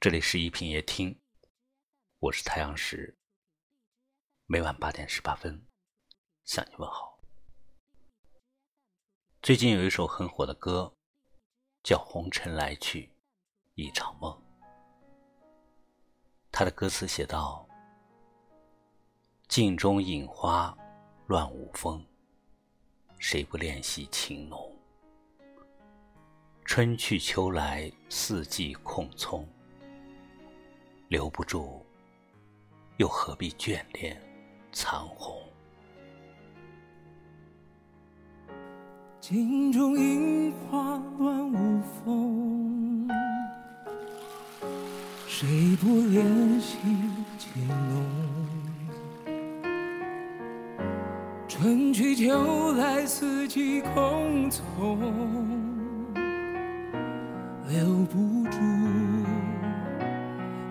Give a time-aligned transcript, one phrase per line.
[0.00, 1.18] 这里是一品夜听，
[2.20, 3.18] 我是太阳石。
[4.46, 5.66] 每晚八点十八分
[6.44, 7.18] 向你问好。
[9.42, 10.94] 最近有一首很火的歌，
[11.82, 13.10] 叫《红尘来去
[13.74, 14.32] 一场梦》。
[16.52, 17.68] 他的歌词写道
[19.50, 20.78] ：“镜中影花
[21.26, 22.06] 乱舞风，
[23.18, 24.80] 谁不怜惜情浓？
[26.64, 29.44] 春去秋来四季空匆。”
[31.08, 31.82] 留不住，
[32.98, 34.14] 又何必眷恋
[34.72, 35.34] 残红？
[39.18, 43.08] 镜中樱花乱舞风，
[45.26, 46.76] 谁不怜惜
[47.38, 48.04] 情浓？
[51.48, 54.62] 春去秋来四季空匆，
[57.66, 58.77] 留不住。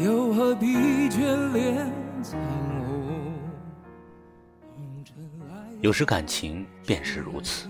[0.00, 0.66] 又何必
[1.10, 1.92] 眷恋
[5.82, 7.68] 有时感情便是如此，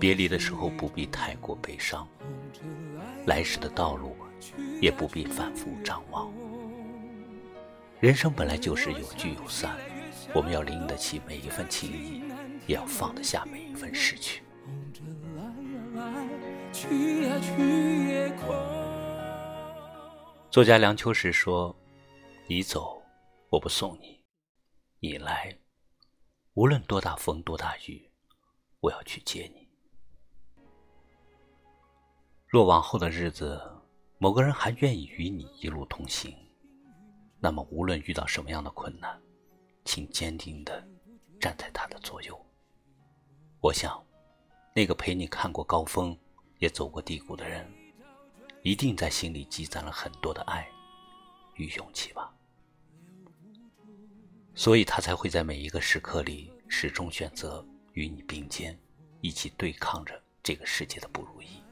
[0.00, 2.08] 别离的时候不必太过悲伤，
[3.26, 4.16] 来时的道路
[4.80, 6.32] 也不必反复张望。
[8.00, 9.72] 人生本来就是有聚有散，
[10.34, 12.22] 我们要拎得起每一份情谊，
[12.66, 14.42] 也要放得下每一份失去。
[20.54, 21.74] 作家梁秋实说
[22.46, 23.02] ：“你走，
[23.48, 24.22] 我不送你；
[25.00, 25.52] 你来，
[26.52, 28.08] 无论多大风多大雨，
[28.78, 29.68] 我要去接你。
[32.46, 33.60] 若往后的日子，
[34.18, 36.32] 某个人还愿意与你一路同行，
[37.40, 39.20] 那么无论遇到什么样的困难，
[39.84, 40.86] 请坚定的
[41.40, 42.46] 站在他的左右。
[43.58, 44.00] 我想，
[44.72, 46.16] 那个陪你看过高峰，
[46.60, 47.68] 也走过低谷的人。”
[48.64, 50.66] 一定在心里积攒了很多的爱
[51.56, 52.34] 与勇气吧，
[54.54, 57.62] 所以他才会在每一个时刻里始终选择
[57.92, 58.74] 与你并肩，
[59.20, 61.62] 一起对抗着这个世界的不如意。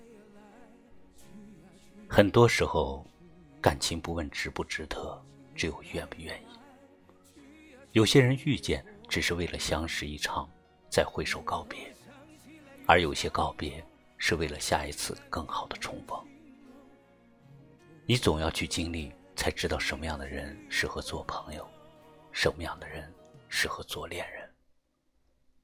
[2.11, 3.07] 很多时候，
[3.59, 5.19] 感情不问值不值得，
[5.55, 6.47] 只有愿不愿意。
[7.93, 10.47] 有些人遇见只是为了相识一场，
[10.91, 11.79] 再挥手告别；
[12.87, 13.83] 而有些告别
[14.19, 16.23] 是为了下一次更好的重逢。
[18.05, 21.69] 你总要去经历，才知道什么样的人适合做朋友，
[22.33, 23.13] 什么样的人
[23.49, 24.53] 适合做恋人，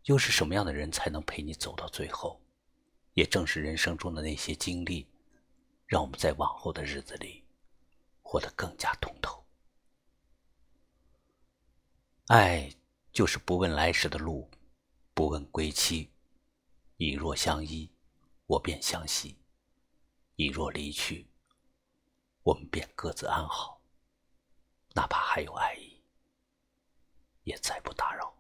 [0.04, 2.40] 又是什么样的人才能陪你走到最后。
[3.14, 5.04] 也正是人生中的那些经历，
[5.86, 7.44] 让我们在往后的日子里
[8.22, 9.44] 活得更加通透。
[12.28, 12.72] 爱
[13.12, 14.48] 就是不问来时的路，
[15.14, 16.08] 不问归期。
[16.96, 17.90] 你若相依，
[18.46, 19.34] 我便相惜；
[20.36, 21.26] 你若离去，
[22.48, 23.78] 我们便各自安好，
[24.94, 26.00] 哪怕还有爱意，
[27.42, 28.32] 也再不打扰。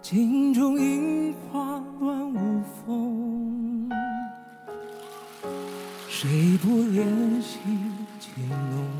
[0.00, 3.90] 镜中樱花乱舞风，
[6.08, 7.58] 谁不怜惜
[8.20, 8.99] 情浓？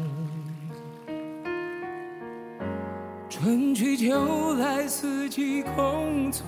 [3.31, 6.43] 春去秋来四季空匆，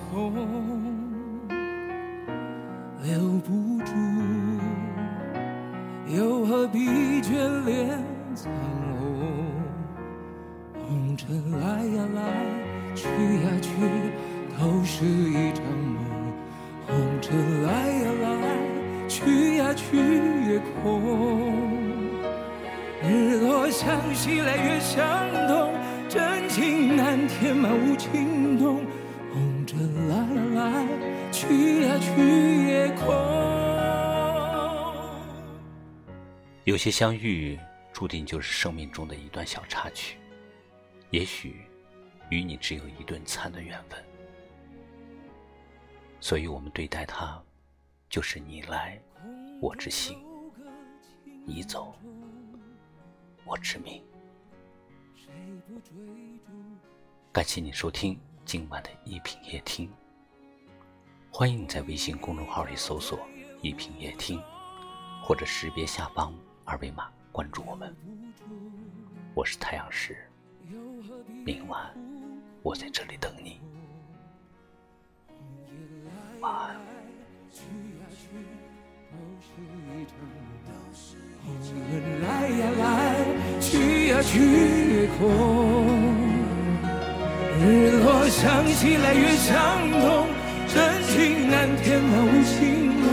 [3.01, 3.93] 留不住，
[6.13, 6.79] 又何必
[7.21, 8.03] 眷恋
[8.35, 8.51] 残
[8.99, 9.45] 红？
[10.85, 12.21] 红尘来呀来，
[12.93, 13.71] 去呀去，
[14.59, 16.03] 都是一场梦。
[16.85, 19.95] 红尘来呀来，去呀去
[20.51, 21.01] 也空。
[23.01, 25.01] 日落向西来，月向
[25.47, 25.71] 东。
[26.13, 28.85] 真情难填满无情洞，
[29.33, 30.15] 红尘来
[30.53, 30.85] 来，
[31.31, 33.11] 去呀去也空。
[36.65, 37.57] 有些相遇
[37.91, 40.19] 注定就是生命中的一段小插曲，
[41.09, 41.63] 也许
[42.29, 43.99] 与你只有一顿餐的缘分，
[46.19, 47.41] 所以我们对待它，
[48.07, 49.01] 就是你来
[49.59, 50.19] 我之心，
[51.43, 51.95] 你走
[53.45, 53.99] 我之命。
[57.31, 59.91] 感谢你收听今晚的一品夜听，
[61.31, 63.19] 欢迎你在微信公众号里搜索
[63.61, 64.39] “一品夜听”，
[65.23, 66.33] 或者识别下方
[66.63, 67.95] 二维码关注我们。
[69.33, 70.29] 我是太阳石，
[71.43, 71.91] 明晚
[72.61, 73.59] 我在这里等你，
[76.39, 76.77] 晚安。
[84.25, 85.21] 去也空。
[87.59, 87.63] 日
[88.03, 89.53] 落向西来，月相
[89.91, 90.27] 东，
[90.67, 90.75] 真
[91.07, 92.57] 情难填满无情
[92.99, 93.03] 梦，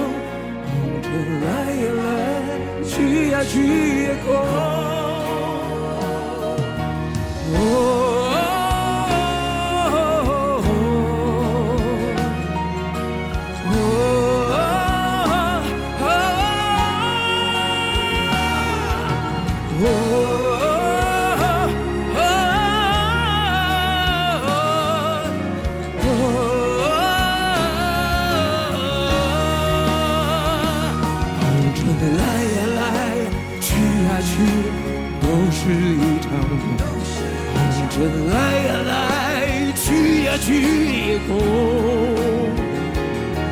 [0.64, 1.06] 梦着
[1.44, 1.46] 来
[1.82, 2.02] 呀来，
[2.84, 2.92] 去
[3.30, 3.52] 呀去
[4.02, 4.28] 也空。
[7.52, 7.56] 哦。
[35.62, 36.52] 是一场梦，
[37.52, 37.58] 梦
[37.90, 37.94] 着
[38.32, 38.34] 来
[38.64, 38.90] 呀来，
[39.76, 40.48] 去呀去
[40.88, 41.28] 也空。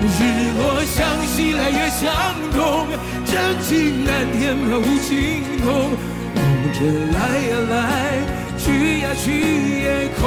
[0.00, 0.08] 日
[0.56, 0.96] 落向
[1.26, 2.00] 西来月向
[2.50, 2.88] 东，
[3.26, 3.69] 真情
[4.06, 5.66] 难填满无情空。
[6.34, 6.38] 梦
[6.72, 6.78] 着
[7.12, 7.76] 来呀来，
[8.56, 9.26] 去呀去
[9.82, 10.20] 也空。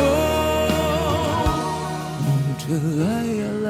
[2.28, 2.30] 梦
[2.60, 2.62] 着
[3.02, 3.70] 来呀来，